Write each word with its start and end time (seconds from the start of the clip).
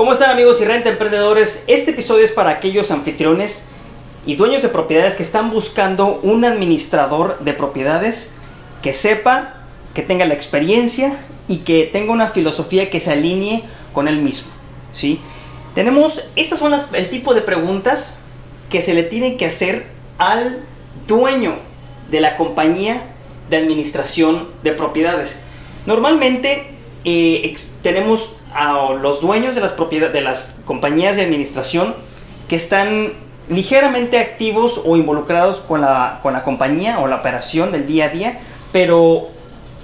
¿Cómo 0.00 0.14
están 0.14 0.30
amigos 0.30 0.58
y 0.62 0.64
renta 0.64 0.88
emprendedores? 0.88 1.62
Este 1.66 1.90
episodio 1.90 2.24
es 2.24 2.32
para 2.32 2.48
aquellos 2.48 2.90
anfitriones 2.90 3.68
y 4.24 4.34
dueños 4.34 4.62
de 4.62 4.70
propiedades 4.70 5.14
que 5.14 5.22
están 5.22 5.50
buscando 5.50 6.20
un 6.22 6.46
administrador 6.46 7.38
de 7.40 7.52
propiedades 7.52 8.34
que 8.80 8.94
sepa, 8.94 9.56
que 9.92 10.00
tenga 10.00 10.24
la 10.24 10.32
experiencia 10.32 11.18
y 11.48 11.58
que 11.58 11.82
tenga 11.82 12.12
una 12.12 12.28
filosofía 12.28 12.88
que 12.88 12.98
se 12.98 13.12
alinee 13.12 13.64
con 13.92 14.08
él 14.08 14.22
mismo. 14.22 14.50
¿sí? 14.94 15.20
Tenemos, 15.74 16.24
estas 16.34 16.60
son 16.60 16.70
las, 16.70 16.86
el 16.94 17.10
tipo 17.10 17.34
de 17.34 17.42
preguntas 17.42 18.20
que 18.70 18.80
se 18.80 18.94
le 18.94 19.02
tienen 19.02 19.36
que 19.36 19.44
hacer 19.44 19.84
al 20.16 20.60
dueño 21.06 21.56
de 22.10 22.22
la 22.22 22.38
compañía 22.38 23.02
de 23.50 23.58
administración 23.58 24.48
de 24.62 24.72
propiedades. 24.72 25.44
Normalmente 25.84 26.70
eh, 27.04 27.54
tenemos 27.82 28.36
a 28.54 28.92
los 28.92 29.20
dueños 29.20 29.54
de 29.54 29.60
las, 29.60 29.72
propiedades, 29.72 30.12
de 30.12 30.20
las 30.20 30.60
compañías 30.64 31.16
de 31.16 31.22
administración 31.22 31.94
que 32.48 32.56
están 32.56 33.12
ligeramente 33.48 34.18
activos 34.18 34.80
o 34.84 34.96
involucrados 34.96 35.60
con 35.60 35.80
la, 35.80 36.20
con 36.22 36.32
la 36.32 36.42
compañía 36.42 37.00
o 37.00 37.06
la 37.06 37.16
operación 37.16 37.72
del 37.72 37.86
día 37.86 38.06
a 38.06 38.08
día, 38.08 38.40
pero 38.72 39.28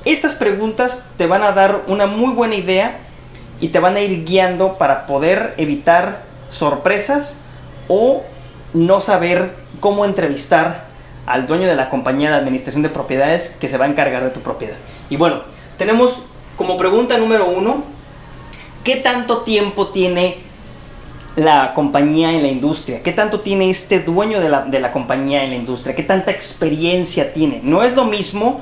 estas 0.04 0.34
preguntas 0.34 1.08
te 1.16 1.26
van 1.26 1.42
a 1.42 1.52
dar 1.52 1.82
una 1.88 2.06
muy 2.06 2.32
buena 2.32 2.54
idea 2.54 2.98
y 3.60 3.68
te 3.68 3.80
van 3.80 3.96
a 3.96 4.00
ir 4.00 4.24
guiando 4.24 4.78
para 4.78 5.06
poder 5.06 5.54
evitar 5.56 6.22
sorpresas 6.48 7.40
o 7.88 8.22
no 8.72 9.00
saber 9.00 9.54
cómo 9.80 10.04
entrevistar 10.04 10.86
al 11.26 11.46
dueño 11.46 11.66
de 11.66 11.74
la 11.74 11.88
compañía 11.88 12.30
de 12.30 12.36
administración 12.36 12.82
de 12.82 12.88
propiedades 12.88 13.56
que 13.60 13.68
se 13.68 13.78
va 13.78 13.86
a 13.86 13.88
encargar 13.88 14.22
de 14.22 14.30
tu 14.30 14.40
propiedad. 14.40 14.76
Y 15.10 15.16
bueno, 15.16 15.40
tenemos 15.76 16.22
como 16.56 16.76
pregunta 16.76 17.18
número 17.18 17.48
uno, 17.48 17.82
¿qué 18.86 18.94
tanto 18.94 19.38
tiempo 19.38 19.88
tiene 19.88 20.36
la 21.34 21.74
compañía 21.74 22.32
en 22.32 22.42
la 22.42 22.48
industria? 22.48 23.02
¿Qué 23.02 23.10
tanto 23.10 23.40
tiene 23.40 23.68
este 23.68 23.98
dueño 23.98 24.38
de 24.38 24.48
la, 24.48 24.62
de 24.62 24.78
la 24.78 24.92
compañía 24.92 25.42
en 25.42 25.50
la 25.50 25.56
industria? 25.56 25.96
¿Qué 25.96 26.04
tanta 26.04 26.30
experiencia 26.30 27.32
tiene? 27.32 27.60
No 27.64 27.82
es 27.82 27.96
lo 27.96 28.04
mismo 28.04 28.60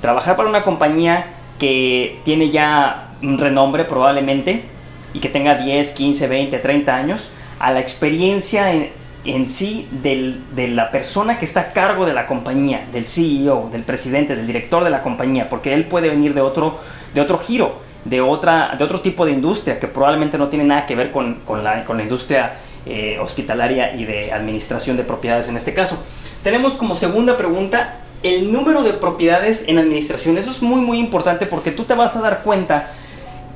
trabajar 0.00 0.36
para 0.36 0.48
una 0.48 0.62
compañía 0.62 1.26
que 1.58 2.20
tiene 2.24 2.48
ya 2.48 3.10
un 3.22 3.36
renombre 3.36 3.84
probablemente 3.84 4.64
y 5.12 5.20
que 5.20 5.28
tenga 5.28 5.56
10, 5.56 5.90
15, 5.90 6.26
20, 6.26 6.58
30 6.58 6.96
años, 6.96 7.28
a 7.58 7.70
la 7.70 7.80
experiencia 7.80 8.72
en, 8.72 8.88
en 9.26 9.50
sí 9.50 9.86
de 9.90 10.68
la 10.68 10.90
persona 10.90 11.38
que 11.38 11.44
está 11.44 11.60
a 11.60 11.72
cargo 11.74 12.06
de 12.06 12.14
la 12.14 12.26
compañía, 12.26 12.86
del 12.94 13.06
CEO, 13.06 13.68
del 13.70 13.82
presidente, 13.82 14.36
del 14.36 14.46
director 14.46 14.84
de 14.84 14.88
la 14.88 15.02
compañía, 15.02 15.50
porque 15.50 15.74
él 15.74 15.84
puede 15.84 16.08
venir 16.08 16.32
de 16.32 16.40
otro, 16.40 16.80
de 17.12 17.20
otro 17.20 17.36
giro, 17.36 17.89
de, 18.04 18.20
otra, 18.20 18.74
de 18.78 18.84
otro 18.84 19.00
tipo 19.00 19.26
de 19.26 19.32
industria 19.32 19.78
que 19.78 19.86
probablemente 19.86 20.38
no 20.38 20.48
tiene 20.48 20.64
nada 20.64 20.86
que 20.86 20.94
ver 20.94 21.10
con, 21.10 21.36
con, 21.46 21.62
la, 21.62 21.84
con 21.84 21.96
la, 21.96 22.02
industria 22.02 22.54
eh, 22.86 23.18
hospitalaria 23.20 23.94
y 23.94 24.04
de 24.04 24.32
administración 24.32 24.96
de 24.96 25.04
propiedades 25.04 25.48
en 25.48 25.56
este 25.56 25.74
caso. 25.74 25.98
Tenemos 26.42 26.74
como 26.74 26.96
segunda 26.96 27.36
pregunta 27.36 27.98
el 28.22 28.52
número 28.52 28.82
de 28.82 28.92
propiedades 28.94 29.68
en 29.68 29.78
administración. 29.78 30.38
Eso 30.38 30.50
es 30.50 30.62
muy 30.62 30.80
muy 30.80 30.98
importante 30.98 31.46
porque 31.46 31.70
tú 31.70 31.84
te 31.84 31.94
vas 31.94 32.16
a 32.16 32.20
dar 32.20 32.42
cuenta 32.42 32.92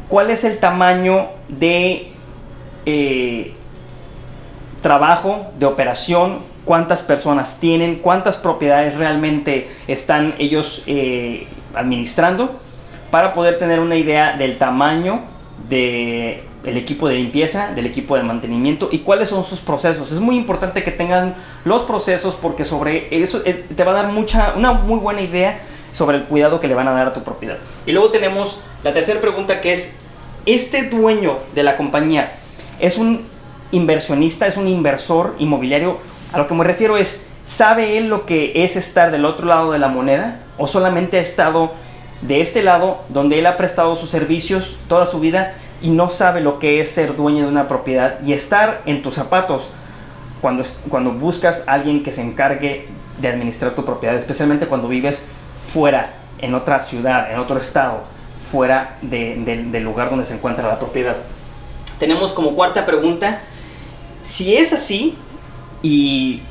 cuál 0.09 0.31
es 0.31 0.45
el 0.45 0.59
tamaño 0.59 1.28
de 1.48 2.12
eh, 2.87 3.55
trabajo, 4.83 5.47
de 5.59 5.67
operación, 5.67 6.41
cuántas 6.65 7.03
personas 7.03 7.61
tienen, 7.61 7.97
cuántas 7.97 8.37
propiedades 8.37 8.97
realmente 8.97 9.69
están 9.87 10.34
ellos 10.39 10.83
eh, 10.87 11.47
administrando, 11.75 12.61
para 13.15 13.33
poder 13.33 13.59
tener 13.61 13.79
una 13.79 13.95
idea 13.95 14.37
del 14.37 14.59
tamaño 14.59 15.20
del 15.69 16.43
el 16.65 16.77
equipo 16.77 17.07
de 17.07 17.15
limpieza, 17.15 17.71
del 17.73 17.87
equipo 17.87 18.17
de 18.17 18.25
mantenimiento 18.25 18.89
y 18.91 18.98
cuáles 18.98 19.29
son 19.29 19.45
sus 19.45 19.61
procesos. 19.61 20.11
Es 20.11 20.19
muy 20.19 20.34
importante 20.34 20.83
que 20.83 20.91
tengan 20.91 21.37
los 21.65 21.83
procesos 21.83 22.34
porque 22.34 22.65
sobre 22.65 23.06
eso 23.16 23.41
eh, 23.44 23.66
te 23.77 23.84
va 23.84 23.93
a 23.93 23.94
dar 23.94 24.09
mucha, 24.09 24.55
una 24.56 24.72
muy 24.72 24.99
buena 24.99 25.21
idea 25.21 25.61
sobre 25.93 26.16
el 26.16 26.25
cuidado 26.25 26.59
que 26.59 26.66
le 26.66 26.75
van 26.75 26.88
a 26.88 26.91
dar 26.91 27.06
a 27.06 27.12
tu 27.12 27.22
propiedad. 27.22 27.59
Y 27.87 27.93
luego 27.93 28.11
tenemos 28.11 28.59
la 28.83 28.93
tercera 28.93 29.21
pregunta 29.21 29.61
que 29.61 29.72
es, 29.72 30.00
¿este 30.44 30.91
dueño 30.91 31.38
de 31.55 31.62
la 31.62 31.77
compañía 31.77 32.33
es 32.81 32.99
un 32.99 33.25
inversionista, 33.71 34.49
es 34.49 34.56
un 34.56 34.67
inversor 34.67 35.37
inmobiliario. 35.38 35.99
A 36.33 36.38
lo 36.38 36.49
que 36.49 36.55
me 36.55 36.65
refiero 36.65 36.97
es, 36.97 37.25
¿sabe 37.44 37.97
él 37.97 38.09
lo 38.09 38.27
que 38.27 38.65
es 38.65 38.75
estar 38.75 39.12
del 39.12 39.25
otro 39.25 39.47
lado 39.47 39.71
de 39.71 39.78
la 39.78 39.87
moneda? 39.87 40.41
¿O 40.59 40.67
solamente 40.67 41.19
ha 41.19 41.22
estado 41.22 41.84
de 42.27 42.41
este 42.41 42.62
lado 42.62 43.03
donde 43.09 43.39
él 43.39 43.47
ha 43.47 43.57
prestado 43.57 43.97
sus 43.97 44.11
servicios 44.11 44.79
toda 44.89 45.07
su 45.07 45.21
vida 45.21 45.55
y 45.83 45.91
no 45.91 46.11
sabe 46.11 46.41
lo 46.41 46.59
que 46.59 46.81
es 46.81 46.91
ser 46.91 47.17
dueño 47.17 47.45
de 47.45 47.49
una 47.49 47.69
propiedad 47.69 48.19
y 48.25 48.33
estar 48.33 48.83
en 48.87 49.03
tus 49.03 49.15
zapatos 49.15 49.69
cuando, 50.41 50.65
cuando 50.89 51.12
buscas 51.12 51.65
a 51.67 51.75
alguien 51.75 52.03
que 52.03 52.12
se 52.12 52.23
encargue 52.23 52.89
de 53.21 53.29
administrar 53.29 53.75
tu 53.75 53.85
propiedad, 53.85 54.17
especialmente 54.17 54.67
cuando 54.67 54.89
vives 54.89 55.27
fuera, 55.73 56.15
en 56.39 56.55
otra 56.55 56.81
ciudad, 56.81 57.33
en 57.33 57.39
otro 57.39 57.59
estado, 57.59 58.03
fuera 58.51 58.99
del 59.03 59.83
lugar 59.83 60.11
donde 60.11 60.25
se 60.25 60.35
encuentra 60.35 60.69
la 60.69 60.79
propiedad? 60.79 61.17
Tenemos 61.99 62.33
como 62.33 62.55
cuarta 62.55 62.85
pregunta, 62.85 63.41
si 64.23 64.56
es 64.56 64.73
así, 64.73 65.17
y 65.83 66.43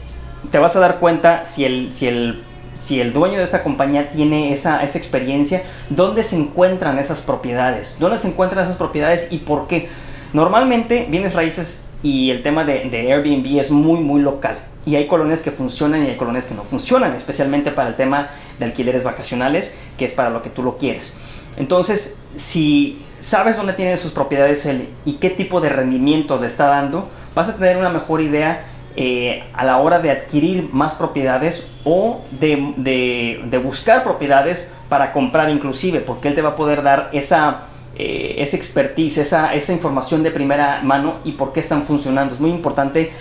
te 0.52 0.58
vas 0.58 0.76
a 0.76 0.80
dar 0.80 1.00
cuenta 1.00 1.46
si 1.46 1.66
el, 1.66 1.94
si 1.94 2.08
el, 2.08 2.44
si 2.76 3.00
el 3.00 3.14
dueño 3.14 3.38
de 3.38 3.44
esta 3.44 3.64
compañía 3.64 4.12
tiene 4.12 4.52
esa, 4.52 4.84
esa 4.84 4.98
experiencia, 4.98 5.64
dónde 5.90 6.24
se 6.24 6.36
encuentran 6.36 7.00
esas 7.00 7.22
propiedades, 7.22 7.98
dónde 8.00 8.18
se 8.18 8.28
encuentran 8.28 8.66
esas 8.66 8.78
propiedades 8.78 9.28
y 9.32 9.40
por 9.40 9.68
qué. 9.68 9.90
Normalmente 10.34 11.08
bienes 11.10 11.34
raíces 11.34 11.86
y 12.02 12.32
el 12.32 12.44
tema 12.44 12.66
de, 12.66 12.90
de, 12.90 13.14
Airbnb 13.14 13.60
es 13.60 13.72
muy 13.72 14.00
muy 14.00 14.22
local 14.22 14.58
y 14.86 14.96
hay 14.96 15.08
colonias 15.08 15.42
que 15.42 15.52
funcionan 15.52 16.04
y 16.04 16.10
hay 16.10 16.18
colonias 16.18 16.46
que 16.46 16.56
no 16.56 16.64
funcionan, 16.64 17.14
especialmente 17.14 17.72
para 17.72 17.90
el 17.90 17.96
tema 17.96 18.30
de 18.60 18.66
alquileres 18.66 19.04
vacacionales, 19.04 19.76
que 19.98 20.06
es 20.06 20.14
para 20.14 20.30
lo 20.30 20.42
que 20.42 20.50
tú 20.50 20.64
lo 20.64 20.78
quieres. 20.78 21.14
Entonces, 21.58 22.18
si 22.36 23.06
sabes 23.20 23.56
dónde 23.56 23.74
tiene 23.74 23.96
sus 23.96 24.12
propiedades 24.12 24.70
y 25.06 25.14
qué 25.14 25.30
tipo 25.30 25.62
de 25.62 25.70
rendimiento 25.70 26.40
le 26.40 26.48
está 26.48 26.66
dando, 26.66 27.10
vas 27.36 27.48
a 27.48 27.56
tener 27.56 27.78
una 27.78 27.90
mejor 27.90 28.22
idea 28.22 28.66
eh, 28.96 29.44
a 29.54 29.66
la 29.66 29.78
hora 29.78 29.98
de 29.98 30.12
adquirir 30.12 30.70
más 30.72 30.94
propiedades 30.94 31.68
o 31.84 32.22
de, 32.30 33.60
buscar 33.64 34.04
propiedades 34.04 34.72
para 34.88 35.12
comprar 35.12 35.50
inclusive, 35.50 36.00
porque 36.00 36.28
él 36.28 36.36
te 36.36 36.44
va 36.44 36.50
a 36.50 36.56
poder 36.56 36.84
dar 36.84 37.10
esa, 37.12 37.62
eh, 37.96 38.36
esa 38.38 38.56
expertise, 38.56 39.18
esa, 39.18 39.54
esa 39.56 39.74
información 39.74 40.22
de 40.22 40.30
primera 40.30 40.82
mano 40.84 41.22
y 41.24 41.32
por 41.32 41.54
qué 41.54 41.60
están 41.60 41.86
funcionando. 41.86 42.36
Es 42.36 42.40
muy 42.40 42.52
importante 42.52 43.12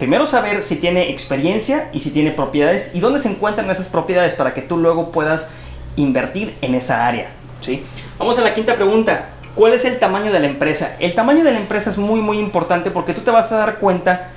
primero 0.00 0.26
saber 0.26 0.64
si 0.64 0.76
tiene 0.76 1.10
experiencia 1.10 1.90
y 1.92 2.00
si 2.00 2.10
tiene 2.10 2.32
propiedades 2.32 2.90
y 2.92 2.98
dónde 2.98 3.20
se 3.20 3.28
encuentran 3.28 3.70
esas 3.70 3.86
propiedades 3.86 4.34
para 4.34 4.52
que 4.52 4.62
tú 4.62 4.78
luego 4.78 5.12
puedas 5.12 5.48
invertir 5.94 6.56
en 6.60 6.74
esa 6.74 7.06
área. 7.06 7.30
¿sí? 7.60 7.84
Vamos 8.18 8.36
a 8.38 8.42
la 8.42 8.52
quinta 8.52 8.74
pregunta. 8.74 9.28
¿Cuál 9.54 9.74
es 9.74 9.84
el 9.84 9.98
tamaño 10.00 10.32
de 10.32 10.40
la 10.40 10.48
empresa? 10.48 10.96
El 10.98 11.14
tamaño 11.14 11.44
de 11.44 11.52
la 11.52 11.58
empresa 11.58 11.90
es 11.90 11.98
muy 11.98 12.20
muy 12.20 12.38
importante 12.38 12.90
porque 12.90 13.14
tú 13.14 13.20
te 13.20 13.30
vas 13.30 13.52
a 13.52 13.58
dar 13.58 13.78
cuenta 13.78 14.30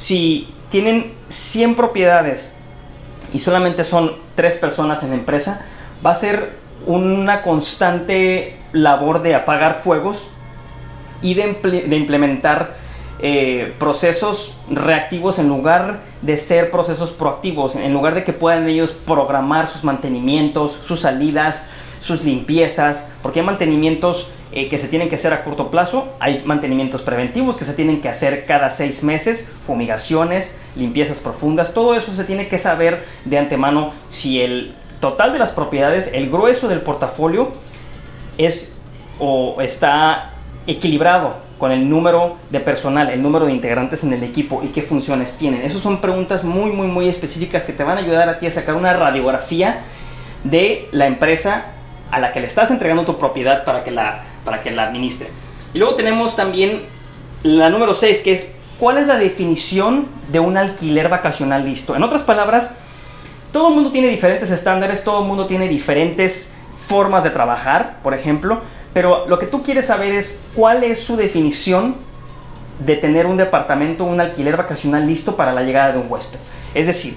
si 0.00 0.48
tienen 0.70 1.12
100 1.28 1.74
propiedades 1.74 2.54
y 3.34 3.38
solamente 3.38 3.84
son 3.84 4.16
3 4.34 4.56
personas 4.56 5.02
en 5.02 5.10
la 5.10 5.16
empresa, 5.16 5.66
va 6.04 6.12
a 6.12 6.14
ser 6.14 6.56
una 6.86 7.42
constante 7.42 8.56
labor 8.72 9.20
de 9.20 9.34
apagar 9.34 9.82
fuegos 9.84 10.30
y 11.20 11.34
de, 11.34 11.94
implementar 11.94 12.76
eh, 13.18 13.74
procesos 13.78 14.56
reactivos 14.70 15.38
en 15.38 15.48
lugar 15.48 16.00
de 16.22 16.38
ser 16.38 16.70
procesos 16.70 17.10
proactivos, 17.10 17.76
en 17.76 17.92
lugar 17.92 18.14
de 18.14 18.24
que 18.24 18.32
puedan 18.32 18.66
ellos 18.70 18.92
programar 18.92 19.66
sus 19.66 19.84
mantenimientos, 19.84 20.72
sus 20.82 21.00
salidas, 21.00 21.68
sus 22.00 22.24
limpiezas, 22.24 23.10
porque 23.22 23.40
hay 23.40 23.46
mantenimientos 23.46 24.30
eh, 24.52 24.68
que 24.68 24.78
se 24.78 24.88
tienen 24.88 25.08
que 25.08 25.14
hacer 25.14 25.32
a 25.32 25.44
corto 25.44 25.70
plazo, 25.70 26.08
hay 26.18 26.42
mantenimientos 26.44 27.02
preventivos 27.02 27.56
que 27.56 27.64
se 27.64 27.72
tienen 27.72 28.00
que 28.00 28.08
hacer 28.08 28.46
cada 28.46 28.70
seis 28.70 29.04
meses, 29.04 29.50
fumigaciones, 29.66 30.58
limpiezas 30.74 31.20
profundas, 31.20 31.72
todo 31.72 31.94
eso 31.94 32.12
se 32.12 32.24
tiene 32.24 32.48
que 32.48 32.58
saber 32.58 33.04
de 33.24 33.38
antemano 33.38 33.92
si 34.08 34.40
el 34.40 34.74
total 34.98 35.32
de 35.32 35.38
las 35.38 35.52
propiedades, 35.52 36.10
el 36.12 36.30
grueso 36.30 36.68
del 36.68 36.80
portafolio 36.80 37.52
es 38.38 38.72
o 39.18 39.60
está 39.60 40.32
equilibrado 40.66 41.36
con 41.58 41.72
el 41.72 41.88
número 41.88 42.36
de 42.50 42.58
personal, 42.58 43.10
el 43.10 43.22
número 43.22 43.44
de 43.44 43.52
integrantes 43.52 44.02
en 44.02 44.14
el 44.14 44.22
equipo 44.22 44.62
y 44.64 44.68
qué 44.68 44.82
funciones 44.82 45.36
tienen. 45.36 45.62
Esas 45.62 45.82
son 45.82 46.00
preguntas 46.00 46.42
muy, 46.42 46.72
muy, 46.72 46.86
muy 46.86 47.08
específicas 47.08 47.64
que 47.64 47.72
te 47.72 47.84
van 47.84 47.98
a 47.98 48.00
ayudar 48.00 48.28
a 48.28 48.38
ti 48.38 48.46
a 48.46 48.50
sacar 48.50 48.74
una 48.74 48.94
radiografía 48.94 49.82
de 50.42 50.88
la 50.90 51.06
empresa 51.06 51.66
a 52.10 52.18
la 52.18 52.32
que 52.32 52.40
le 52.40 52.46
estás 52.46 52.70
entregando 52.70 53.04
tu 53.04 53.18
propiedad 53.18 53.64
para 53.64 53.84
que 53.84 53.90
la, 53.90 54.22
para 54.44 54.62
que 54.62 54.70
la 54.70 54.84
administre. 54.84 55.28
Y 55.74 55.78
luego 55.78 55.94
tenemos 55.94 56.36
también 56.36 56.82
la 57.42 57.70
número 57.70 57.94
6, 57.94 58.20
que 58.20 58.32
es 58.32 58.52
cuál 58.78 58.98
es 58.98 59.06
la 59.06 59.16
definición 59.16 60.08
de 60.28 60.40
un 60.40 60.56
alquiler 60.56 61.08
vacacional 61.08 61.64
listo. 61.64 61.94
En 61.94 62.02
otras 62.02 62.22
palabras, 62.22 62.76
todo 63.52 63.68
el 63.68 63.74
mundo 63.74 63.90
tiene 63.90 64.08
diferentes 64.08 64.50
estándares, 64.50 65.04
todo 65.04 65.22
el 65.22 65.28
mundo 65.28 65.46
tiene 65.46 65.68
diferentes 65.68 66.54
formas 66.76 67.24
de 67.24 67.30
trabajar, 67.30 67.98
por 68.02 68.14
ejemplo, 68.14 68.60
pero 68.92 69.26
lo 69.28 69.38
que 69.38 69.46
tú 69.46 69.62
quieres 69.62 69.86
saber 69.86 70.12
es 70.12 70.40
cuál 70.54 70.82
es 70.82 70.98
su 71.00 71.16
definición 71.16 71.96
de 72.78 72.96
tener 72.96 73.26
un 73.26 73.36
departamento, 73.36 74.04
un 74.04 74.20
alquiler 74.20 74.56
vacacional 74.56 75.06
listo 75.06 75.36
para 75.36 75.52
la 75.52 75.62
llegada 75.62 75.92
de 75.92 75.98
un 75.98 76.06
huésped. 76.08 76.38
Es 76.74 76.86
decir, 76.86 77.16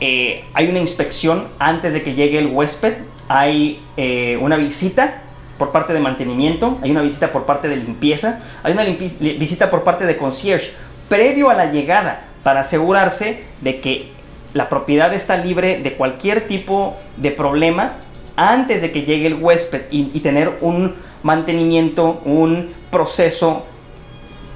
eh, 0.00 0.44
hay 0.54 0.68
una 0.68 0.78
inspección 0.78 1.46
antes 1.58 1.92
de 1.92 2.02
que 2.02 2.14
llegue 2.14 2.38
el 2.38 2.48
huésped, 2.48 2.94
hay 3.28 3.84
eh, 3.96 4.38
una 4.40 4.56
visita 4.56 5.22
por 5.58 5.70
parte 5.70 5.92
de 5.92 6.00
mantenimiento, 6.00 6.78
hay 6.82 6.90
una 6.90 7.02
visita 7.02 7.32
por 7.32 7.44
parte 7.44 7.68
de 7.68 7.76
limpieza, 7.76 8.40
hay 8.62 8.72
una 8.72 8.84
visita 8.84 9.70
por 9.70 9.84
parte 9.84 10.06
de 10.06 10.16
concierge. 10.16 10.72
Previo 11.08 11.50
a 11.50 11.54
la 11.54 11.66
llegada 11.66 12.24
para 12.42 12.60
asegurarse 12.60 13.44
de 13.60 13.80
que 13.80 14.12
la 14.54 14.68
propiedad 14.68 15.12
está 15.14 15.36
libre 15.36 15.80
de 15.80 15.94
cualquier 15.94 16.46
tipo 16.46 16.96
de 17.16 17.30
problema 17.30 17.94
antes 18.36 18.82
de 18.82 18.92
que 18.92 19.02
llegue 19.02 19.26
el 19.26 19.34
huésped 19.34 19.82
y, 19.90 20.04
tener 20.20 20.58
un 20.60 20.94
mantenimiento, 21.22 22.20
un 22.24 22.70
proceso 22.90 23.66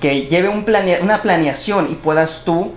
que 0.00 0.26
lleve 0.26 0.48
un 0.48 0.64
una 1.02 1.22
planeación 1.22 1.88
y 1.90 1.94
puedas 1.94 2.42
tú 2.44 2.72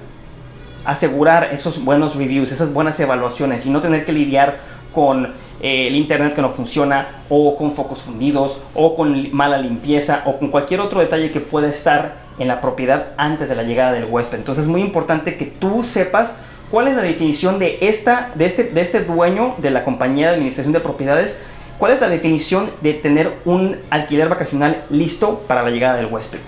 asegurar 0.85 1.49
esos 1.51 1.83
buenos 1.83 2.15
reviews, 2.15 2.51
esas 2.51 2.73
buenas 2.73 2.99
evaluaciones 2.99 3.65
y 3.65 3.69
no 3.69 3.81
tener 3.81 4.05
que 4.05 4.13
lidiar 4.13 4.57
con 4.93 5.33
eh, 5.61 5.87
el 5.87 5.95
internet 5.95 6.33
que 6.33 6.41
no 6.41 6.49
funciona 6.49 7.07
o 7.29 7.55
con 7.55 7.73
focos 7.73 8.01
fundidos 8.01 8.61
o 8.73 8.95
con 8.95 9.31
mala 9.33 9.57
limpieza 9.57 10.23
o 10.25 10.39
con 10.39 10.49
cualquier 10.49 10.79
otro 10.79 10.99
detalle 10.99 11.31
que 11.31 11.39
pueda 11.39 11.67
estar 11.67 12.15
en 12.39 12.47
la 12.47 12.61
propiedad 12.61 13.07
antes 13.17 13.49
de 13.49 13.55
la 13.55 13.63
llegada 13.63 13.91
del 13.91 14.05
huésped. 14.05 14.37
Entonces 14.37 14.65
es 14.65 14.69
muy 14.69 14.81
importante 14.81 15.37
que 15.37 15.45
tú 15.45 15.83
sepas 15.83 16.35
cuál 16.71 16.87
es 16.87 16.95
la 16.95 17.01
definición 17.01 17.59
de, 17.59 17.77
esta, 17.81 18.31
de, 18.35 18.45
este, 18.45 18.63
de 18.63 18.81
este 18.81 19.03
dueño 19.03 19.55
de 19.57 19.71
la 19.71 19.83
compañía 19.83 20.29
de 20.29 20.35
administración 20.35 20.73
de 20.73 20.79
propiedades, 20.79 21.41
cuál 21.77 21.91
es 21.91 22.01
la 22.01 22.09
definición 22.09 22.71
de 22.81 22.93
tener 22.93 23.33
un 23.45 23.77
alquiler 23.89 24.29
vacacional 24.29 24.83
listo 24.89 25.43
para 25.47 25.63
la 25.63 25.71
llegada 25.71 25.97
del 25.97 26.07
huésped. 26.07 26.39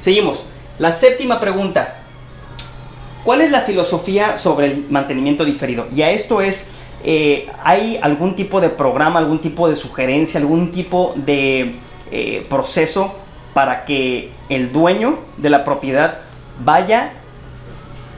Seguimos. 0.00 0.46
La 0.78 0.92
séptima 0.92 1.40
pregunta. 1.40 1.96
¿Cuál 3.24 3.42
es 3.42 3.50
la 3.50 3.60
filosofía 3.60 4.38
sobre 4.38 4.66
el 4.66 4.86
mantenimiento 4.88 5.44
diferido? 5.44 5.86
Y 5.94 6.00
a 6.00 6.10
esto 6.10 6.40
es, 6.40 6.68
eh, 7.02 7.48
¿hay 7.62 7.98
algún 8.02 8.34
tipo 8.34 8.60
de 8.60 8.68
programa, 8.68 9.18
algún 9.18 9.38
tipo 9.38 9.68
de 9.68 9.76
sugerencia, 9.76 10.38
algún 10.38 10.70
tipo 10.70 11.14
de 11.16 11.76
eh, 12.10 12.46
proceso 12.48 13.14
para 13.54 13.84
que 13.84 14.30
el 14.48 14.72
dueño 14.72 15.18
de 15.38 15.50
la 15.50 15.64
propiedad 15.64 16.18
vaya 16.62 17.12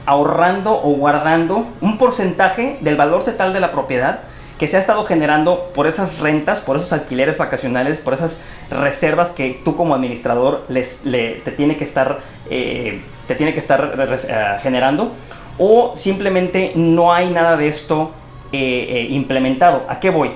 ahorrando 0.05 0.73
o 0.73 0.91
guardando 0.95 1.65
un 1.79 1.97
porcentaje 1.97 2.77
del 2.81 2.97
valor 2.97 3.23
total 3.23 3.53
de 3.53 3.61
la 3.61 3.71
propiedad 3.71 4.19
que 4.59 4.67
se 4.67 4.77
ha 4.77 4.79
estado 4.79 5.05
generando 5.05 5.71
por 5.73 5.87
esas 5.87 6.19
rentas, 6.19 6.61
por 6.61 6.77
esos 6.77 6.93
alquileres 6.93 7.37
vacacionales, 7.37 7.99
por 7.99 8.13
esas 8.13 8.41
reservas 8.69 9.29
que 9.29 9.61
tú 9.63 9.75
como 9.75 9.95
administrador 9.95 10.63
les, 10.69 10.99
te 11.03 11.51
tiene 11.55 11.77
que 11.77 11.83
estar, 11.83 12.19
eh, 12.49 13.01
te 13.27 13.35
tiene 13.35 13.53
que 13.53 13.59
estar 13.59 14.59
generando, 14.61 15.11
o 15.57 15.93
simplemente 15.95 16.73
no 16.75 17.13
hay 17.13 17.29
nada 17.29 17.57
de 17.57 17.67
esto 17.67 18.11
eh, 18.53 19.07
implementado. 19.09 19.85
¿A 19.89 19.99
qué 19.99 20.09
voy? 20.09 20.31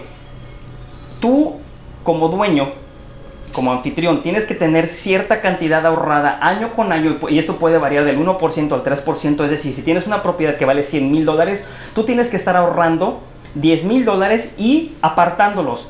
Tú 1.19 1.56
como 2.04 2.30
dueño 2.30 2.69
como 3.58 3.72
anfitrión 3.72 4.22
tienes 4.22 4.46
que 4.46 4.54
tener 4.54 4.88
cierta 4.88 5.42
cantidad 5.42 5.84
ahorrada 5.86 6.38
año 6.42 6.74
con 6.74 6.92
año 6.92 7.18
y 7.28 7.40
esto 7.40 7.56
puede 7.56 7.80
variar 7.80 8.06
del 8.06 8.19
1% 8.19 8.72
al 8.72 8.84
3%, 8.84 9.44
es 9.44 9.50
decir, 9.50 9.74
si 9.74 9.81
tienes 9.81 10.06
una 10.06 10.22
propiedad 10.22 10.58
que 10.58 10.66
vale 10.66 10.84
100 10.84 11.10
mil 11.10 11.25
dólares, 11.25 11.66
tú 11.96 12.04
tienes 12.04 12.28
que 12.30 12.36
estar 12.36 12.56
ahorrando 12.56 13.22
10 13.56 13.86
mil 13.86 14.06
dólares 14.06 14.54
y 14.60 14.94
apartándolos. 15.02 15.88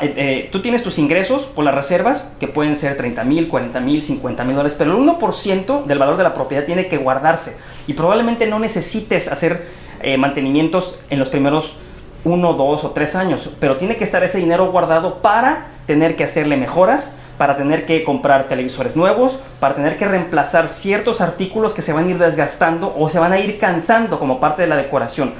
Eh, 0.00 0.14
eh, 0.16 0.48
tú 0.50 0.62
tienes 0.62 0.82
tus 0.82 0.98
ingresos 0.98 1.42
por 1.42 1.64
las 1.64 1.74
reservas, 1.74 2.32
que 2.40 2.48
pueden 2.48 2.74
ser 2.74 2.96
30 2.96 3.24
mil, 3.24 3.48
40 3.48 3.78
mil, 3.80 4.02
50 4.02 4.44
mil 4.44 4.56
dólares, 4.56 4.74
pero 4.78 4.96
el 4.96 5.06
1% 5.06 5.84
del 5.84 5.98
valor 5.98 6.16
de 6.16 6.22
la 6.22 6.32
propiedad 6.32 6.64
tiene 6.64 6.88
que 6.88 6.96
guardarse 6.96 7.58
y 7.86 7.92
probablemente 7.92 8.46
no 8.46 8.58
necesites 8.58 9.30
hacer 9.30 9.66
eh, 10.02 10.16
mantenimientos 10.16 10.98
en 11.10 11.18
los 11.18 11.28
primeros 11.28 11.76
1, 12.24 12.54
2 12.54 12.84
o 12.84 12.90
3 12.90 13.16
años, 13.16 13.50
pero 13.60 13.76
tiene 13.76 13.96
que 13.96 14.04
estar 14.04 14.22
ese 14.24 14.38
dinero 14.38 14.70
guardado 14.72 15.22
para 15.22 15.68
tener 15.86 16.16
que 16.16 16.24
hacerle 16.24 16.56
mejoras, 16.56 17.16
para 17.38 17.56
tener 17.56 17.86
que 17.86 18.02
comprar 18.02 18.48
televisores 18.48 18.96
nuevos, 18.96 19.38
para 19.60 19.74
tener 19.74 19.96
que 19.96 20.06
reemplazar 20.06 20.68
ciertos 20.68 21.20
artículos 21.20 21.72
que 21.72 21.82
se 21.82 21.92
van 21.92 22.06
a 22.06 22.10
ir 22.10 22.18
desgastando 22.18 22.94
o 22.98 23.08
se 23.10 23.18
van 23.18 23.32
a 23.32 23.38
ir 23.38 23.58
cansando 23.58 24.18
como 24.18 24.40
parte 24.40 24.62
de 24.62 24.68
la 24.68 24.76
decoración. 24.76 25.34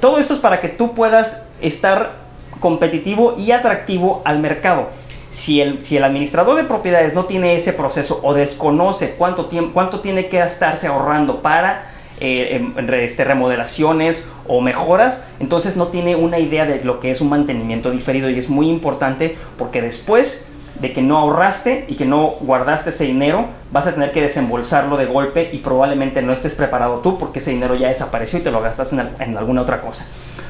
Todo 0.00 0.18
esto 0.18 0.34
es 0.34 0.40
para 0.40 0.60
que 0.60 0.68
tú 0.68 0.92
puedas 0.92 1.46
estar 1.60 2.12
competitivo 2.60 3.34
y 3.38 3.52
atractivo 3.52 4.22
al 4.24 4.40
mercado. 4.40 4.88
Si 5.30 5.60
el, 5.60 5.82
si 5.82 5.96
el 5.96 6.04
administrador 6.04 6.56
de 6.56 6.64
propiedades 6.64 7.14
no 7.14 7.24
tiene 7.24 7.56
ese 7.56 7.72
proceso 7.72 8.20
o 8.22 8.34
desconoce 8.34 9.14
cuánto, 9.16 9.46
tiempo, 9.46 9.72
cuánto 9.72 10.00
tiene 10.00 10.28
que 10.28 10.40
estarse 10.40 10.86
ahorrando 10.86 11.40
para 11.40 11.95
eh, 12.18 12.72
este, 13.02 13.24
remodelaciones 13.24 14.28
o 14.46 14.60
mejoras, 14.60 15.24
entonces 15.38 15.76
no 15.76 15.88
tiene 15.88 16.16
una 16.16 16.38
idea 16.38 16.64
de 16.64 16.82
lo 16.82 17.00
que 17.00 17.10
es 17.10 17.20
un 17.20 17.28
mantenimiento 17.28 17.90
diferido 17.90 18.30
y 18.30 18.38
es 18.38 18.48
muy 18.48 18.68
importante 18.68 19.36
porque 19.58 19.82
después 19.82 20.48
de 20.80 20.92
que 20.92 21.02
no 21.02 21.18
ahorraste 21.18 21.86
y 21.88 21.94
que 21.94 22.04
no 22.04 22.34
guardaste 22.40 22.90
ese 22.90 23.04
dinero, 23.04 23.46
vas 23.70 23.86
a 23.86 23.92
tener 23.92 24.12
que 24.12 24.20
desembolsarlo 24.20 24.96
de 24.96 25.06
golpe 25.06 25.50
y 25.52 25.58
probablemente 25.58 26.22
no 26.22 26.32
estés 26.32 26.54
preparado 26.54 27.00
tú 27.00 27.18
porque 27.18 27.38
ese 27.38 27.50
dinero 27.50 27.74
ya 27.74 27.88
desapareció 27.88 28.38
y 28.38 28.42
te 28.42 28.50
lo 28.50 28.60
gastaste 28.60 28.96
en, 29.18 29.36
alguna 29.36 29.62
otra 29.62 29.80
cosa. 29.80 30.06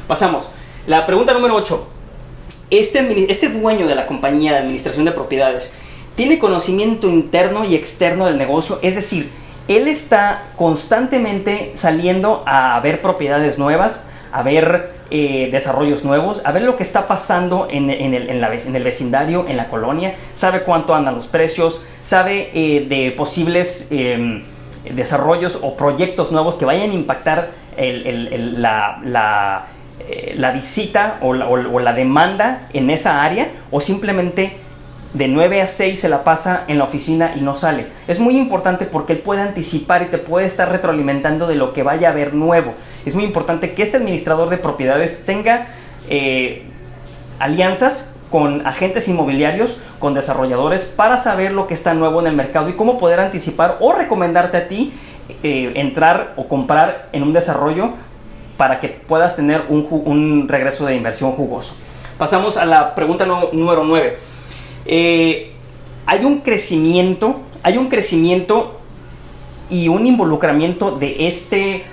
Pasamos. 0.06 0.48
La 0.86 1.06
pregunta 1.06 1.32
número 1.32 1.54
8. 1.54 1.88
Este, 2.70 3.30
este 3.30 3.48
dueño 3.48 3.86
de 3.86 3.94
la 3.94 4.06
compañía 4.06 4.52
de 4.52 4.58
administración 4.58 5.04
de 5.04 5.12
propiedades 5.12 5.76
tiene 6.16 6.38
conocimiento 6.38 7.08
interno 7.08 7.64
y 7.64 7.74
externo 7.74 8.26
del 8.26 8.38
negocio, 8.38 8.78
es 8.82 8.94
decir, 8.94 9.30
él 9.68 9.88
está 9.88 10.44
constantemente 10.56 11.72
saliendo 11.74 12.42
a 12.46 12.78
ver 12.80 13.02
propiedades 13.02 13.58
nuevas, 13.58 14.06
a 14.32 14.42
ver 14.42 14.90
eh, 15.10 15.48
desarrollos 15.50 16.04
nuevos, 16.04 16.40
a 16.44 16.52
ver 16.52 16.62
lo 16.62 16.76
que 16.76 16.82
está 16.82 17.06
pasando 17.08 17.68
en, 17.70 17.90
el, 17.90 18.82
vecindario, 18.84 19.46
en 19.48 19.56
la 19.56 19.68
colonia, 19.68 20.14
sabe 20.34 20.62
cuánto 20.62 20.94
andan 20.94 21.14
los 21.14 21.26
precios, 21.26 21.80
sabe 22.00 22.50
eh, 22.54 22.86
de 22.88 23.12
posibles 23.12 23.88
em, 23.90 24.44
desarrollos 24.94 25.58
o 25.62 25.76
proyectos 25.76 26.32
nuevos 26.32 26.56
que 26.56 26.64
vayan 26.64 26.90
a 26.90 26.94
impactar 26.94 27.50
la, 27.76 29.66
eh, 30.08 30.34
la, 30.36 30.50
visita 30.52 31.18
o 31.22 31.32
la 31.34 31.92
demanda 31.92 32.68
en 32.72 32.90
esa 32.90 33.22
área 33.22 33.50
o 33.70 33.80
simplemente 33.80 34.56
de 35.16 35.28
9 35.28 35.62
a 35.62 35.66
6 35.66 35.98
se 35.98 36.08
la 36.10 36.24
pasa 36.24 36.64
en 36.68 36.76
la 36.78 36.84
oficina 36.84 37.34
y 37.36 37.40
no 37.40 37.56
sale. 37.56 37.86
Es 38.06 38.20
muy 38.20 38.36
importante 38.36 38.84
porque 38.84 39.14
él 39.14 39.20
puede 39.20 39.40
anticipar 39.40 40.02
y 40.02 40.06
te 40.06 40.18
puede 40.18 40.46
estar 40.46 40.70
retroalimentando 40.70 41.46
de 41.46 41.54
lo 41.54 41.72
que 41.72 41.82
vaya 41.82 42.08
a 42.08 42.10
haber 42.10 42.34
nuevo. 42.34 42.74
Es 43.06 43.14
muy 43.14 43.24
importante 43.24 43.72
que 43.72 43.82
este 43.82 43.96
administrador 43.96 44.50
de 44.50 44.58
propiedades 44.58 45.24
tenga 45.24 45.68
eh, 46.10 46.64
alianzas 47.38 48.12
con 48.30 48.66
agentes 48.66 49.08
inmobiliarios, 49.08 49.78
con 49.98 50.12
desarrolladores, 50.12 50.84
para 50.84 51.16
saber 51.16 51.52
lo 51.52 51.66
que 51.66 51.74
está 51.74 51.94
nuevo 51.94 52.20
en 52.20 52.26
el 52.26 52.34
mercado 52.34 52.68
y 52.68 52.74
cómo 52.74 52.98
poder 52.98 53.20
anticipar 53.20 53.78
o 53.80 53.92
recomendarte 53.94 54.58
a 54.58 54.68
ti 54.68 54.92
eh, 55.42 55.72
entrar 55.76 56.34
o 56.36 56.46
comprar 56.46 57.08
en 57.12 57.22
un 57.22 57.32
desarrollo 57.32 57.92
para 58.58 58.80
que 58.80 58.88
puedas 58.88 59.34
tener 59.34 59.62
un, 59.68 60.46
regreso 60.46 60.84
de 60.84 60.94
inversión 60.94 61.32
jugoso. 61.32 61.74
Pasamos 62.18 62.56
a 62.58 62.66
la 62.66 62.94
pregunta 62.94 63.24
número 63.24 63.84
9. 63.84 64.35
Eh, 64.86 65.52
hay 66.06 66.24
un 66.24 66.40
crecimiento, 66.40 67.40
hay 67.62 67.78
un 67.78 67.88
crecimiento 67.88 68.80
y 69.68 69.88
un 69.88 70.06
involucramiento 70.06 70.92
de 70.92 71.26
este, 71.26 71.84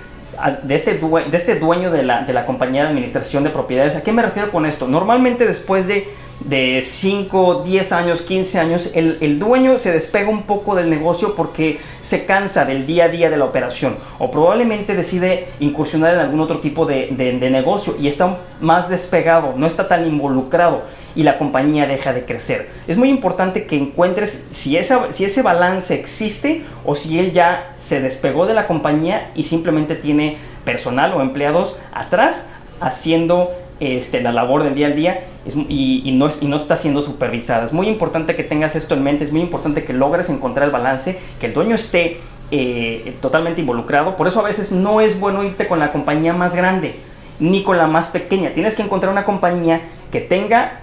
de 0.62 0.74
este, 0.74 0.94
de 0.94 1.36
este 1.36 1.56
dueño 1.56 1.90
de 1.90 2.02
la, 2.04 2.22
de 2.22 2.32
la 2.32 2.46
compañía 2.46 2.82
de 2.82 2.88
administración 2.90 3.42
de 3.44 3.50
propiedades. 3.50 3.96
¿A 3.96 4.02
qué 4.02 4.12
me 4.12 4.22
refiero 4.22 4.50
con 4.52 4.66
esto? 4.66 4.86
Normalmente 4.86 5.46
después 5.46 5.88
de 5.88 6.08
de 6.40 6.82
5, 6.82 7.62
10 7.64 7.92
años, 7.92 8.22
15 8.22 8.58
años, 8.58 8.90
el, 8.94 9.38
dueño 9.38 9.78
se 9.78 9.92
despega 9.92 10.28
un 10.28 10.42
poco 10.42 10.74
del 10.74 10.90
negocio 10.90 11.34
porque 11.34 11.78
se 12.02 12.26
cansa 12.26 12.64
del 12.64 12.86
día 12.86 13.04
a 13.04 13.08
día 13.08 13.30
de 13.30 13.36
la 13.36 13.44
operación 13.44 13.96
o 14.18 14.30
probablemente 14.30 14.94
decide 14.94 15.46
incursionar 15.60 16.14
en 16.14 16.20
algún 16.20 16.40
otro 16.40 16.58
tipo 16.58 16.86
de, 16.86 17.10
negocio 17.50 17.96
y 18.00 18.08
está 18.08 18.38
más 18.60 18.88
despegado, 18.88 19.54
no 19.56 19.66
está 19.66 19.88
tan 19.88 20.06
involucrado 20.06 20.82
y 21.14 21.22
la 21.22 21.38
compañía 21.38 21.86
deja 21.86 22.12
de 22.12 22.24
crecer. 22.24 22.68
Es 22.86 22.96
muy 22.96 23.08
importante 23.08 23.66
que 23.66 23.76
encuentres 23.76 24.46
si, 24.50 24.76
esa, 24.76 25.12
si 25.12 25.24
ese 25.24 25.42
balance 25.42 25.94
existe 25.94 26.62
o 26.84 26.94
si 26.94 27.18
él 27.18 27.32
ya 27.32 27.72
se 27.76 28.00
despegó 28.00 28.46
de 28.46 28.54
la 28.54 28.66
compañía 28.66 29.30
y 29.34 29.44
simplemente 29.44 29.94
tiene 29.94 30.36
personal 30.64 31.12
o 31.14 31.22
empleados 31.22 31.76
atrás 31.92 32.48
haciendo 32.80 33.52
este, 33.80 34.20
la 34.20 34.32
labor 34.32 34.64
del 34.64 34.74
día 34.74 34.86
al 34.88 34.96
día 34.96 35.20
y, 35.68 36.12
no, 36.12 36.56
está 36.56 36.76
siendo 36.76 37.02
supervisada. 37.02 37.64
Es 37.64 37.72
muy 37.72 37.88
importante 37.88 38.36
que 38.36 38.44
tengas 38.44 38.76
esto 38.76 38.94
en 38.94 39.02
mente, 39.02 39.24
es 39.24 39.32
muy 39.32 39.40
importante 39.40 39.84
que 39.84 39.92
logres 39.92 40.30
encontrar 40.30 40.66
el 40.66 40.72
balance, 40.72 41.18
que 41.40 41.46
el 41.46 41.52
dueño 41.52 41.74
esté 41.74 42.18
eh, 42.50 43.14
totalmente 43.20 43.60
involucrado. 43.60 44.16
Por 44.16 44.26
eso 44.26 44.40
a 44.40 44.44
veces 44.44 44.72
no 44.72 45.00
es 45.00 45.20
bueno 45.20 45.44
irte 45.44 45.66
con 45.66 45.78
la 45.78 45.92
compañía 45.92 46.32
más 46.32 46.54
grande 46.54 46.96
ni 47.40 47.62
con 47.62 47.78
la 47.78 47.86
más 47.86 48.08
pequeña. 48.08 48.50
Tienes 48.54 48.74
que 48.74 48.82
encontrar 48.82 49.12
una 49.12 49.24
compañía 49.24 49.82
que 50.12 50.20
tenga 50.20 50.80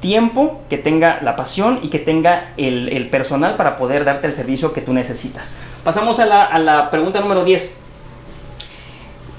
tiempo, 0.00 0.60
que 0.68 0.78
tenga 0.78 1.20
la 1.22 1.36
pasión 1.36 1.78
y 1.82 1.88
que 1.88 2.00
tenga 2.00 2.52
el, 2.56 3.08
personal 3.08 3.56
para 3.56 3.76
poder 3.76 4.04
darte 4.04 4.26
el 4.26 4.34
servicio 4.34 4.72
que 4.72 4.80
tú 4.80 4.92
necesitas. 4.92 5.52
Pasamos 5.84 6.18
a 6.18 6.58
la 6.58 6.90
pregunta 6.90 7.20
número 7.20 7.44
10. 7.44 7.81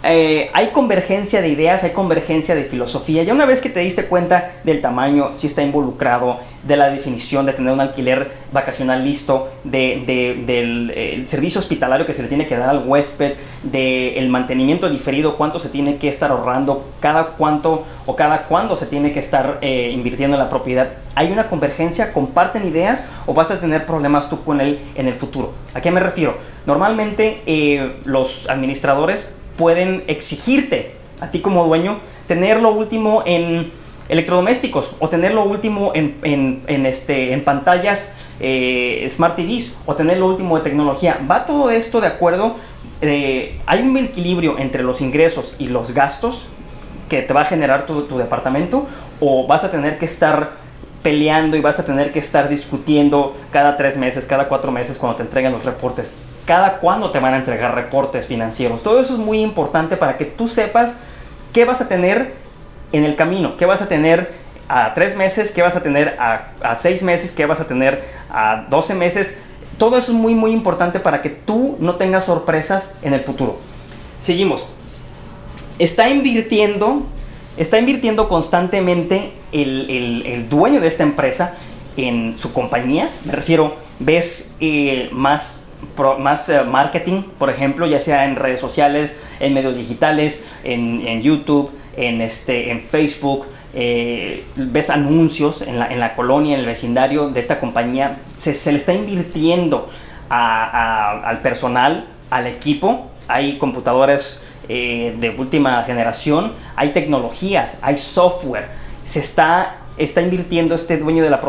Eh, 0.05 0.50
hay 0.53 0.67
convergencia 0.67 1.41
de 1.41 1.48
ideas, 1.48 1.83
hay 1.83 1.91
convergencia 1.91 2.55
de 2.55 2.65
filosofía. 2.65 3.24
Ya 3.24 3.33
una 3.33 3.45
vez 3.45 3.62
que 3.62 3.69
te 3.69 3.79
diste 3.79 4.05
cuenta 4.05 4.51
del 4.65 4.81
tamaño, 4.81 5.33
si 5.33 5.48
está 5.48 5.62
involucrado, 5.62 6.39
de 6.63 6.75
la 6.77 6.89
definición 6.89 7.45
de 7.45 7.53
tener 7.53 7.74
un 7.74 7.79
alquiler 7.79 8.31
vacacional 8.51 9.03
listo, 9.03 9.50
de, 9.63 10.43
del 10.45 11.25
servicio 11.25 11.60
hospitalario 11.60 12.05
que 12.05 12.13
se 12.13 12.22
le 12.22 12.27
tiene 12.27 12.48
que 12.48 12.57
dar 12.57 12.69
al 12.69 12.88
huésped, 12.88 13.33
del 13.63 14.29
mantenimiento 14.29 14.89
diferido, 14.89 15.38
cuánto 15.38 15.60
se 15.60 15.69
tiene 15.69 15.98
que 15.98 16.10
estar 16.10 16.31
ahorrando, 16.31 16.86
cada 17.00 17.27
cuánto 17.27 17.86
o 18.05 18.15
cada 18.15 18.43
cuándo 18.43 18.75
se 18.75 18.86
tiene 18.86 19.13
que 19.13 19.19
estar 19.19 19.60
eh, 19.62 19.91
invirtiendo 19.93 20.36
en 20.36 20.43
la 20.43 20.50
propiedad. 20.50 20.89
¿Hay 21.15 21.31
una 21.31 21.48
convergencia? 21.48 22.12
¿Comparten 22.12 22.67
ideas 22.67 23.03
o 23.25 23.33
vas 23.33 23.51
a 23.51 23.60
tener 23.60 23.86
problemas 23.86 24.29
tú 24.29 24.43
con 24.43 24.60
él 24.60 24.79
en 24.95 25.07
el 25.07 25.13
futuro? 25.13 25.53
¿A 25.74 25.81
qué 25.81 25.91
me 25.91 26.00
refiero? 26.00 26.38
Normalmente 26.65 27.41
eh, 27.45 27.98
los 28.05 28.50
administradores 28.50 29.36
pueden 29.57 30.03
exigirte 30.07 30.91
a 31.19 31.31
ti 31.31 31.39
como 31.39 31.65
dueño 31.65 31.98
tener 32.27 32.62
lo 32.62 32.72
último 32.72 33.24
en 33.25 33.72
electrodomésticos 34.10 34.95
o 35.00 35.10
tener 35.10 35.33
lo 35.33 35.43
último 35.43 35.91
en, 35.95 36.63
este, 36.67 37.33
en 37.33 37.43
pantallas 37.43 38.17
eh, 38.39 39.05
Smart 39.10 39.36
TVs 39.36 39.77
o 39.86 39.95
tener 39.95 40.17
lo 40.17 40.27
último 40.27 40.57
de 40.57 40.63
tecnología. 40.63 41.19
¿Va 41.29 41.45
todo 41.45 41.69
esto 41.69 42.01
de 42.01 42.07
acuerdo? 42.07 42.55
Eh, 43.01 43.60
¿Hay 43.65 43.81
un 43.81 43.95
equilibrio 43.98 44.57
entre 44.60 44.83
los 44.83 45.01
ingresos 45.01 45.55
y 45.60 45.67
los 45.67 45.93
gastos 45.93 46.48
que 47.10 47.22
te 47.22 47.33
va 47.33 47.41
a 47.41 47.45
generar 47.45 47.86
tu, 47.86 48.03
tu 48.03 48.17
departamento? 48.17 48.88
¿O 49.19 49.48
vas 49.48 49.63
a 49.63 49.72
tener 49.72 49.98
que 49.98 50.05
estar 50.05 50.51
peleando 51.01 51.57
y 51.57 51.62
vas 51.62 51.79
a 51.79 51.86
tener 51.86 52.12
que 52.12 52.19
estar 52.19 52.50
discutiendo 52.50 53.36
cada 53.51 53.77
tres 53.77 53.98
meses, 53.98 54.25
cada 54.25 54.48
cuatro 54.48 54.72
meses 54.72 54.98
cuando 54.98 55.17
te 55.17 55.24
entregan 55.24 55.51
los 55.51 55.65
reportes? 55.65 56.13
Cada 56.45 56.79
cuándo 56.79 57.12
te 57.12 57.19
van 57.19 57.33
a 57.33 57.38
entregar 57.38 57.75
reportes 57.75 58.27
financieros. 58.27 58.83
Todo 58.83 59.00
eso 59.00 59.13
es 59.13 59.19
muy 59.19 59.39
importante 59.41 59.97
para 59.97 60.17
que 60.17 60.25
tú 60.25 60.47
sepas 60.47 60.97
qué 61.53 61.65
vas 61.65 61.81
a 61.81 61.88
tener 61.88 62.33
en 62.91 63.03
el 63.03 63.15
camino, 63.15 63.57
qué 63.57 63.65
vas 63.65 63.81
a 63.81 63.88
tener 63.88 64.33
a 64.67 64.93
tres 64.93 65.15
meses, 65.15 65.51
qué 65.51 65.62
vas 65.62 65.75
a 65.75 65.83
tener 65.83 66.17
a, 66.19 66.75
seis 66.75 67.03
meses, 67.03 67.31
qué 67.31 67.45
vas 67.45 67.59
a 67.59 67.65
tener 67.65 68.03
a 68.29 68.65
doce 68.69 68.93
meses. 68.93 69.39
Todo 69.77 69.97
eso 69.97 70.12
es 70.12 70.17
muy, 70.17 70.35
muy 70.35 70.51
importante 70.51 71.00
para 71.00 71.21
que 71.21 71.29
tú 71.29 71.77
no 71.79 71.95
tengas 71.95 72.25
sorpresas 72.25 72.95
en 73.01 73.13
el 73.13 73.19
futuro. 73.19 73.59
Seguimos. 74.23 74.67
Está 75.79 76.09
invirtiendo, 76.09 77.03
está 77.57 77.79
invirtiendo 77.79 78.29
constantemente 78.29 79.33
el, 79.51 80.47
dueño 80.50 80.79
de 80.81 80.88
esta 80.88 81.03
empresa 81.03 81.55
en 81.97 82.38
su 82.38 82.53
compañía. 82.53 83.09
Me 83.25 83.31
refiero, 83.31 83.75
ves 84.00 84.55
eh, 84.59 85.09
más 85.12 85.62
más 86.19 86.49
eh, 86.49 86.63
marketing, 86.63 87.23
por 87.37 87.49
ejemplo, 87.49 87.85
ya 87.87 87.99
sea 87.99 88.25
en 88.25 88.35
redes 88.35 88.59
sociales, 88.59 89.21
en 89.39 89.53
medios 89.53 89.77
digitales, 89.77 90.45
en, 90.63 91.21
YouTube, 91.21 91.71
en, 91.97 92.21
este, 92.21 92.71
en 92.71 92.81
Facebook, 92.81 93.45
eh, 93.73 94.45
ves 94.55 94.89
anuncios 94.89 95.61
en 95.61 95.79
la, 95.79 95.87
en 95.87 95.99
la, 95.99 96.15
colonia, 96.15 96.53
en 96.53 96.61
el 96.61 96.65
vecindario 96.65 97.29
de 97.29 97.39
esta 97.39 97.59
compañía, 97.59 98.17
se, 98.37 98.53
se 98.53 98.71
le 98.71 98.77
está 98.77 98.93
invirtiendo 98.93 99.89
al 100.29 101.41
personal, 101.41 102.07
al 102.29 102.47
equipo, 102.47 103.11
hay 103.27 103.57
computadores 103.57 104.43
eh, 104.69 105.15
de 105.19 105.29
última 105.31 105.83
generación, 105.83 106.53
hay 106.75 106.89
tecnologías, 106.89 107.79
hay 107.81 107.97
software, 107.97 108.69
se 109.03 109.19
está 109.19 109.77
está 109.97 110.21
invirtiendo 110.21 110.73
este 110.73 110.97
dueño 110.97 111.23
de 111.23 111.29
la, 111.29 111.39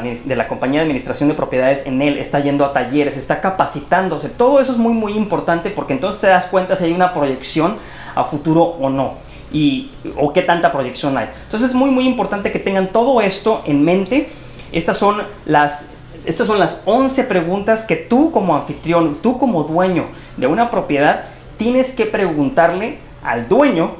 de, 0.00 0.36
la, 0.36 0.48
compañía 0.48 0.80
de 0.80 0.86
administración 0.86 1.28
de 1.28 1.34
propiedades 1.34 1.86
en 1.86 2.02
él, 2.02 2.18
está 2.18 2.40
yendo 2.40 2.64
a 2.64 2.72
talleres, 2.72 3.16
está 3.16 3.40
capacitándose. 3.40 4.28
Todo 4.28 4.60
eso 4.60 4.72
es 4.72 4.78
muy, 4.78 4.92
muy 4.92 5.12
importante 5.12 5.70
porque 5.70 5.92
entonces 5.92 6.20
te 6.20 6.26
das 6.26 6.46
cuenta 6.46 6.76
si 6.76 6.84
hay 6.84 6.92
una 6.92 7.14
proyección 7.14 7.76
a 8.14 8.24
futuro 8.24 8.62
o 8.62 8.90
no. 8.90 9.14
Y, 9.52 9.90
o 10.16 10.32
qué 10.32 10.42
tanta 10.42 10.72
proyección 10.72 11.16
hay. 11.18 11.28
Entonces 11.44 11.70
es 11.70 11.74
muy, 11.74 11.90
muy 11.90 12.06
importante 12.06 12.50
que 12.50 12.58
tengan 12.58 12.88
todo 12.88 13.20
esto 13.20 13.62
en 13.66 13.84
mente. 13.84 14.30
Estas 14.72 14.96
son 14.96 15.22
las, 15.44 15.90
estas 16.24 16.46
son 16.46 16.58
las 16.58 16.80
11 16.86 17.24
preguntas 17.24 17.84
que 17.84 17.96
tú 17.96 18.30
como 18.30 18.56
anfitrión, 18.56 19.18
tú 19.22 19.38
como 19.38 19.64
dueño 19.64 20.06
de 20.38 20.46
una 20.46 20.70
propiedad, 20.70 21.26
tienes 21.58 21.90
que 21.90 22.06
preguntarle 22.06 22.98
al 23.22 23.48
dueño 23.48 23.92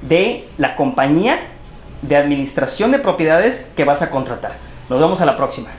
de 0.00 0.48
la 0.56 0.74
compañía 0.74 1.38
de 2.02 2.16
administración 2.16 2.92
de 2.92 2.98
propiedades 2.98 3.72
que 3.76 3.84
vas 3.84 4.02
a 4.02 4.10
contratar. 4.10 4.56
Nos 4.88 5.00
vemos 5.00 5.20
a 5.20 5.26
la 5.26 5.36
próxima. 5.36 5.70